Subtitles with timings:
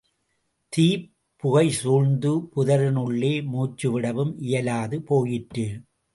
[0.73, 1.03] தீப்
[1.43, 5.67] புகை சூழ்ந்து புதரினுள்ளே மூச்சுவிடவும் இயலாது போயிற்று.